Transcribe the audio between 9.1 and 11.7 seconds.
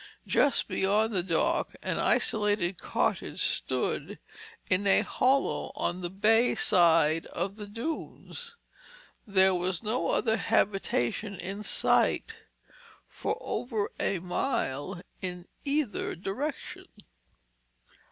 There was no other habitation in